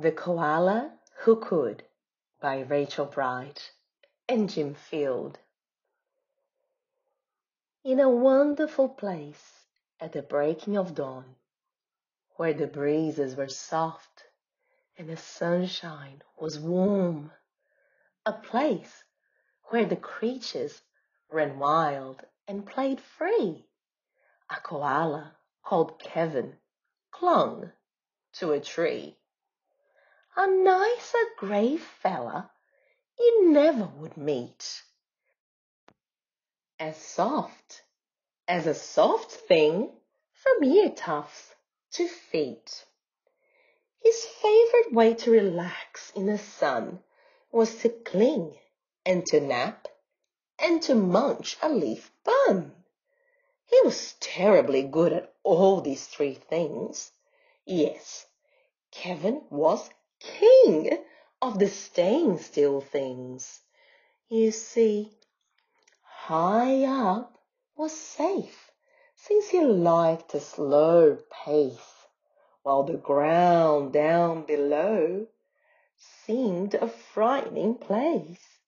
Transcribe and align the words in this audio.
The 0.00 0.12
Koala 0.12 0.96
Who 1.22 1.40
Could 1.40 1.82
by 2.38 2.60
Rachel 2.60 3.04
Bright 3.04 3.72
and 4.28 4.48
Jim 4.48 4.76
Field. 4.76 5.40
In 7.82 7.98
a 7.98 8.08
wonderful 8.08 8.90
place 8.90 9.66
at 9.98 10.12
the 10.12 10.22
breaking 10.22 10.76
of 10.76 10.94
dawn, 10.94 11.34
where 12.36 12.54
the 12.54 12.68
breezes 12.68 13.34
were 13.34 13.48
soft 13.48 14.28
and 14.96 15.08
the 15.08 15.16
sunshine 15.16 16.22
was 16.38 16.60
warm, 16.60 17.32
a 18.24 18.34
place 18.34 19.02
where 19.70 19.84
the 19.84 19.96
creatures 19.96 20.80
ran 21.28 21.58
wild 21.58 22.24
and 22.46 22.64
played 22.64 23.00
free, 23.00 23.66
a 24.48 24.60
koala 24.60 25.36
called 25.64 25.98
Kevin 25.98 26.56
clung 27.10 27.72
to 28.34 28.52
a 28.52 28.60
tree 28.60 29.18
a 30.40 30.46
nicer 30.46 31.24
grey 31.36 31.76
fella 31.76 32.48
you 33.18 33.50
never 33.50 33.86
would 33.96 34.16
meet. 34.16 34.84
As 36.78 36.96
soft 36.96 37.82
as 38.46 38.64
a 38.64 38.74
soft 38.74 39.32
thing 39.32 39.90
from 40.32 40.62
ear 40.62 40.90
tufts 40.90 41.56
to 41.90 42.06
feet. 42.06 42.84
His 44.00 44.24
favorite 44.24 44.92
way 44.92 45.14
to 45.14 45.32
relax 45.32 46.12
in 46.14 46.26
the 46.26 46.38
sun 46.38 47.02
was 47.50 47.74
to 47.78 47.88
cling 47.88 48.56
and 49.04 49.26
to 49.26 49.40
nap 49.40 49.88
and 50.60 50.80
to 50.82 50.94
munch 50.94 51.56
a 51.60 51.68
leaf 51.68 52.12
bun. 52.22 52.76
He 53.66 53.80
was 53.82 54.14
terribly 54.20 54.84
good 54.84 55.12
at 55.12 55.34
all 55.42 55.80
these 55.80 56.06
three 56.06 56.34
things. 56.34 57.10
Yes, 57.66 58.26
Kevin 58.92 59.42
was 59.50 59.90
king 60.20 61.04
of 61.40 61.58
the 61.58 61.68
staying 61.68 62.38
still 62.38 62.80
things. 62.80 63.60
You 64.28 64.50
see, 64.50 65.12
high 66.02 66.84
up 66.84 67.38
was 67.76 67.92
safe, 67.92 68.72
since 69.14 69.48
he 69.48 69.60
liked 69.60 70.34
a 70.34 70.40
slow 70.40 71.18
pace, 71.30 72.06
while 72.62 72.82
the 72.82 72.96
ground 72.96 73.92
down 73.92 74.42
below 74.42 75.26
seemed 75.96 76.74
a 76.74 76.88
frightening 76.88 77.74
place. 77.76 78.58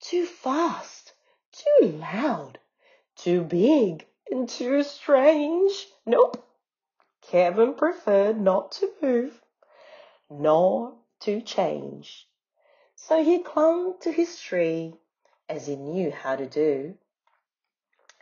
Too 0.00 0.26
fast, 0.26 1.12
too 1.52 1.86
loud, 1.86 2.58
too 3.16 3.42
big, 3.42 4.06
and 4.30 4.48
too 4.48 4.82
strange. 4.82 5.88
Nope, 6.04 6.46
Kevin 7.22 7.74
preferred 7.74 8.40
not 8.40 8.72
to 8.72 8.92
move 9.00 9.40
nor 10.30 10.96
to 11.20 11.40
change. 11.40 12.26
So 12.96 13.22
he 13.22 13.40
clung 13.40 13.98
to 14.00 14.12
his 14.12 14.38
tree 14.40 14.94
as 15.48 15.66
he 15.66 15.76
knew 15.76 16.10
how 16.10 16.36
to 16.36 16.46
do. 16.46 16.94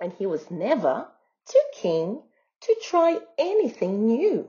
And 0.01 0.13
he 0.13 0.27
was 0.27 0.51
never 0.51 1.09
too 1.49 1.63
keen 1.75 2.23
to 2.63 2.77
try 2.83 3.19
anything 3.39 4.07
new. 4.07 4.49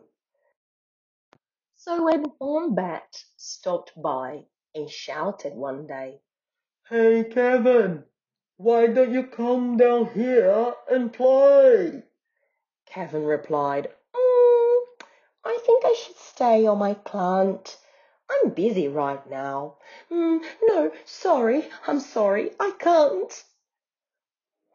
So 1.76 2.06
when 2.06 2.26
Wombat 2.40 3.24
stopped 3.38 3.92
by 4.02 4.46
and 4.74 4.90
shouted 4.90 5.54
one 5.54 5.86
day, 5.86 6.22
Hey 6.90 7.26
Kevin, 7.26 8.06
why 8.58 8.88
don't 8.88 9.12
you 9.14 9.24
come 9.28 9.78
down 9.78 10.12
here 10.14 10.74
and 10.90 11.12
play? 11.12 12.04
Kevin 12.86 13.26
replied, 13.26 13.90
I 15.46 15.60
think 15.66 15.84
I 15.86 15.94
should 15.94 16.18
stay 16.18 16.66
on 16.66 16.78
my 16.78 16.94
plant. 16.94 17.78
I'm 18.30 18.52
busy 18.52 18.88
right 18.88 19.30
now. 19.30 19.76
Mm, 20.10 20.42
no, 20.64 20.92
sorry, 21.06 21.70
I'm 21.86 22.00
sorry, 22.00 22.52
I 22.60 22.72
can't. 22.80 23.44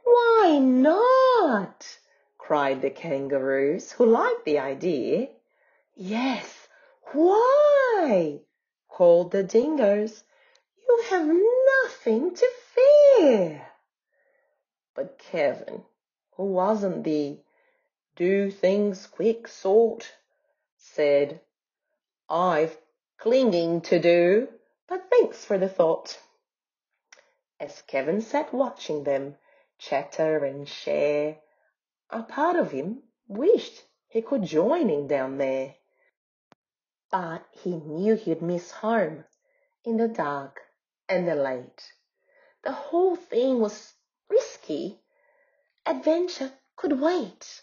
Why 0.05 0.59
not? 0.59 1.99
cried 2.37 2.83
the 2.83 2.91
kangaroos, 2.91 3.93
who 3.93 4.07
liked 4.07 4.45
the 4.45 4.59
idea. 4.59 5.29
Yes, 5.95 6.69
why? 7.13 8.41
called 8.89 9.31
the 9.31 9.43
dingoes. 9.43 10.25
You 10.77 11.05
have 11.11 11.27
nothing 11.27 12.35
to 12.35 12.51
fear. 12.75 13.67
But 14.95 15.19
Kevin, 15.19 15.85
who 16.33 16.45
wasn't 16.45 17.05
the 17.05 17.39
do 18.17 18.51
things 18.51 19.07
quick 19.07 19.47
sort, 19.47 20.13
said, 20.95 21.41
I've 22.29 22.77
clinging 23.19 23.81
to 23.83 23.99
do, 23.99 24.49
but 24.89 25.09
thanks 25.11 25.45
for 25.45 25.59
the 25.59 25.69
thought. 25.69 26.19
As 27.61 27.83
Kevin 27.83 28.21
sat 28.21 28.55
watching 28.55 29.05
them 29.05 29.37
chatter 29.79 30.45
and 30.45 30.69
share, 30.69 31.39
a 32.11 32.23
part 32.23 32.57
of 32.57 32.71
him 32.71 33.03
wished 33.27 33.83
he 34.09 34.23
could 34.23 34.45
join 34.45 34.89
in 34.89 35.07
down 35.07 35.39
there. 35.39 35.75
But 37.11 37.45
he 37.51 37.77
knew 37.77 38.15
he'd 38.15 38.43
miss 38.43 38.71
home 38.71 39.25
in 39.85 39.97
the 39.97 40.09
dark 40.09 40.61
and 41.09 41.27
the 41.27 41.35
late. 41.35 41.93
The 42.63 42.73
whole 42.73 43.17
thing 43.17 43.61
was 43.61 43.95
risky. 44.29 45.01
Adventure 45.87 46.53
could 46.77 47.01
wait. 47.01 47.63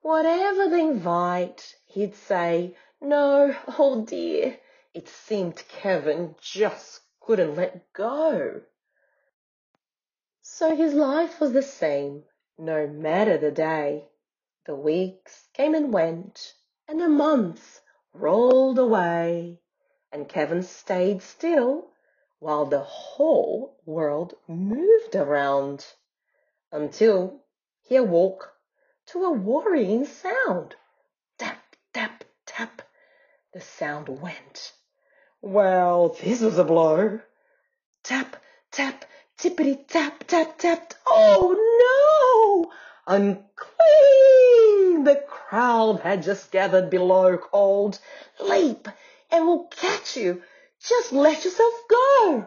Whatever 0.00 0.68
they 0.68 0.80
invite, 0.80 1.76
he'd 1.92 2.14
say, 2.14 2.74
no, 3.02 3.54
oh 3.78 4.04
dear. 4.04 4.58
It 4.94 5.08
seemed 5.08 5.62
Kevin 5.68 6.34
just 6.40 7.00
couldn't 7.20 7.54
let 7.54 7.92
go. 7.92 8.62
So 10.40 10.74
his 10.74 10.94
life 10.94 11.38
was 11.38 11.52
the 11.52 11.62
same, 11.62 12.24
no 12.58 12.86
matter 12.86 13.36
the 13.36 13.50
day. 13.50 14.08
The 14.64 14.74
weeks 14.74 15.48
came 15.52 15.74
and 15.74 15.92
went, 15.92 16.54
and 16.88 17.00
the 17.00 17.08
months 17.08 17.80
rolled 18.14 18.78
away, 18.78 19.60
and 20.10 20.28
Kevin 20.28 20.62
stayed 20.62 21.22
still 21.22 21.88
while 22.38 22.64
the 22.64 22.80
whole 22.80 23.76
world 23.84 24.34
moved 24.48 25.14
around 25.14 25.86
until 26.70 27.42
he 27.82 27.96
awoke 27.96 28.54
to 29.06 29.24
a 29.24 29.30
worrying 29.30 30.06
sound. 30.06 30.74
The 33.52 33.60
sound 33.60 34.08
went. 34.08 34.72
Well, 35.42 36.16
this 36.22 36.40
was 36.40 36.58
a 36.58 36.64
blow. 36.64 37.20
Tap, 38.02 38.36
tap, 38.70 39.04
tippity 39.38 39.86
tap, 39.86 40.24
tap, 40.26 40.58
tap. 40.58 40.94
Oh 41.06 42.64
no! 43.06 43.14
Unclean! 43.14 43.44
The 45.04 45.24
crowd 45.28 46.00
had 46.00 46.22
just 46.22 46.50
gathered 46.50 46.88
below 46.88 47.36
called, 47.36 47.98
Leap 48.40 48.88
and 49.30 49.46
we'll 49.46 49.66
catch 49.66 50.16
you. 50.16 50.42
Just 50.80 51.12
let 51.12 51.44
yourself 51.44 51.74
go. 51.88 52.46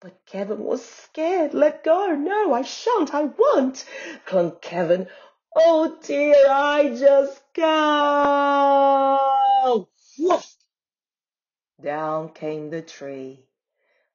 But 0.00 0.24
Kevin 0.26 0.64
was 0.64 0.84
scared. 0.84 1.52
Let 1.52 1.84
go. 1.84 2.14
No, 2.14 2.54
I 2.54 2.62
shan't. 2.62 3.14
I 3.14 3.24
won't. 3.24 3.84
Clung 4.24 4.56
Kevin 4.60 5.08
Oh 5.54 5.98
dear, 6.02 6.46
I 6.48 6.96
just 6.98 7.42
can't. 7.52 7.66
Woof! 10.18 10.56
Down 11.80 12.34
came 12.34 12.68
the 12.68 12.82
tree 12.82 13.46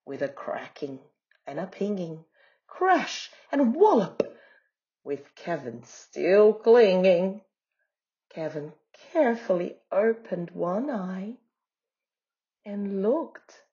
with 0.05 0.21
a 0.21 0.29
cracking 0.29 0.99
and 1.47 1.59
a 1.59 1.65
pinging, 1.65 2.23
crash 2.67 3.31
and 3.51 3.73
wallop, 3.75 4.21
with 5.03 5.33
Kevin 5.33 5.83
still 5.83 6.53
clinging. 6.53 7.43
Kevin 8.29 8.73
carefully 9.11 9.79
opened 9.91 10.51
one 10.51 10.91
eye 10.91 11.37
and 12.63 13.01
looked 13.01 13.63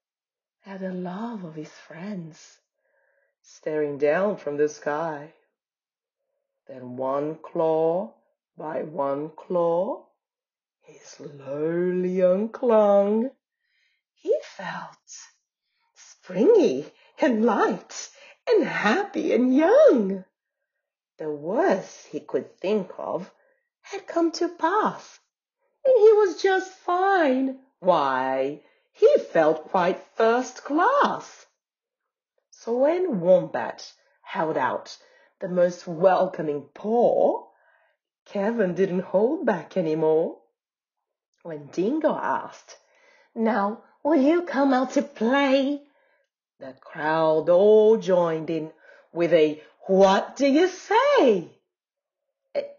at 0.65 0.81
the 0.81 0.93
love 0.93 1.45
of 1.45 1.57
his 1.57 1.73
friends 1.73 2.59
staring 3.43 3.99
down 3.99 4.39
from 4.39 4.57
the 4.57 4.69
sky. 4.69 5.35
Then 6.67 6.97
one 6.97 7.37
claw 7.37 8.15
by 8.57 8.83
one 8.83 9.29
claw 9.31 10.07
he 10.87 10.99
slowly 10.99 12.21
unclung. 12.21 13.31
He 14.13 14.39
felt 14.43 14.87
springy 15.95 16.93
and 17.19 17.45
light 17.45 18.11
and 18.47 18.65
happy 18.65 19.33
and 19.33 19.55
young. 19.57 20.25
The 21.17 21.31
worst 21.31 22.09
he 22.09 22.21
could 22.21 22.59
think 22.59 22.91
of 22.99 23.33
had 23.81 24.07
come 24.07 24.31
to 24.33 24.49
pass, 24.49 25.21
and 25.85 25.95
he 25.97 26.13
was 26.13 26.43
just 26.43 26.71
fine. 26.73 27.61
Why, 27.79 28.63
he 28.93 29.19
felt 29.19 29.71
quite 29.71 30.03
first 30.17 30.65
class. 30.65 31.47
So 32.51 32.77
when 32.79 33.21
Wombat 33.21 33.93
held 34.23 34.59
out 34.59 34.99
the 35.41 35.49
most 35.49 35.87
welcoming 35.87 36.69
paw, 36.75 37.49
Kevin 38.27 38.75
didn't 38.75 39.01
hold 39.01 39.47
back 39.47 39.77
any 39.77 39.97
more. 39.97 40.41
When 41.47 41.67
Dingo 41.67 42.17
asked, 42.17 42.79
Now, 43.35 43.85
will 44.03 44.17
you 44.17 44.45
come 44.45 44.73
out 44.73 44.93
to 44.93 45.03
play? 45.03 45.83
The 46.59 46.73
crowd 46.81 47.51
all 47.51 47.99
joined 47.99 48.49
in 48.49 48.73
with 49.13 49.35
a 49.35 49.63
what 49.87 50.37
do 50.37 50.47
you 50.47 50.69
say? 50.69 51.51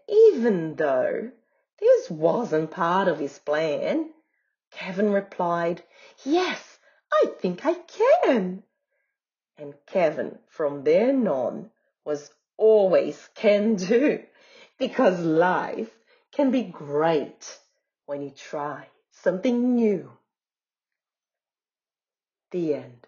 Even 0.08 0.74
though 0.74 1.30
this 1.78 2.10
wasn't 2.10 2.72
part 2.72 3.06
of 3.06 3.20
his 3.20 3.38
plan, 3.38 4.12
Kevin 4.72 5.12
replied, 5.12 5.84
Yes, 6.24 6.80
I 7.12 7.26
think 7.38 7.64
I 7.64 7.74
can. 7.74 8.64
And 9.56 9.74
Kevin, 9.86 10.40
from 10.48 10.82
then 10.82 11.28
on, 11.28 11.70
was 12.04 12.32
always 12.56 13.28
can 13.36 13.76
do 13.76 14.24
because 14.76 15.20
life 15.20 15.96
can 16.32 16.50
be 16.50 16.64
great 16.64 17.60
when 18.06 18.22
you 18.22 18.30
try 18.30 18.88
something 19.10 19.74
new. 19.74 20.10
The 22.52 22.74
end. 22.74 23.06